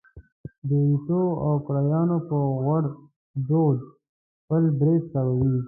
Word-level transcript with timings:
د 0.67 0.69
وریتو 0.85 1.23
او 1.45 1.53
کړایانو 1.65 2.17
پر 2.27 2.41
غوړ 2.65 2.83
دود 3.47 3.79
خپل 4.41 4.63
برېت 4.79 5.03
تاووي. 5.13 5.55